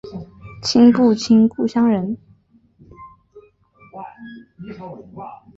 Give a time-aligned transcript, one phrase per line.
[0.63, 2.17] 亲不亲故乡人